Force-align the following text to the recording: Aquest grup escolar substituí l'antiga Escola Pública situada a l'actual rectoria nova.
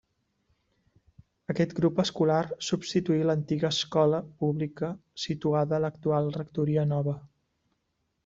Aquest 1.53 1.75
grup 1.79 1.99
escolar 2.03 2.39
substituí 2.67 3.27
l'antiga 3.29 3.69
Escola 3.77 4.23
Pública 4.39 4.89
situada 5.25 5.79
a 5.79 5.83
l'actual 5.85 6.31
rectoria 6.39 6.87
nova. 6.95 7.17